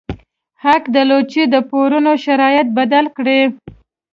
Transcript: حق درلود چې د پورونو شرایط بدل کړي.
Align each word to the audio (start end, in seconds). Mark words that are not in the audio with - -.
حق 0.63 0.83
درلود 0.95 1.25
چې 1.33 1.41
د 1.53 1.55
پورونو 1.69 2.11
شرایط 2.25 2.67
بدل 2.77 3.05
کړي. 3.17 3.41